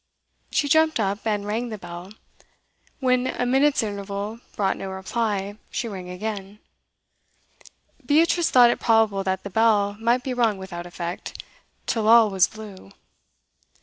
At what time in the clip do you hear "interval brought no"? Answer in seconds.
3.83-4.89